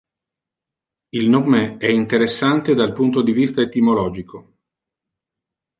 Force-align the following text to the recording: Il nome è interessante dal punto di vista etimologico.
Il 1.09 1.29
nome 1.29 1.77
è 1.77 1.85
interessante 1.85 2.73
dal 2.73 2.91
punto 2.91 3.21
di 3.21 3.31
vista 3.33 3.61
etimologico. 3.61 4.53